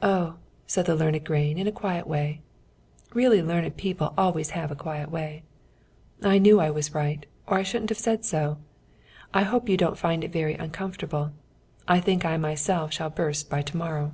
[0.00, 0.36] "Oh!"
[0.68, 2.42] said the learned grain, in a quiet way
[3.12, 5.42] (really learned people always have a quiet way),
[6.22, 8.58] "I knew I was right, or I shouldn't have said so.
[9.34, 11.32] I hope you don't find it very uncomfortable.
[11.88, 14.12] I think I myself shall burst by to morrow."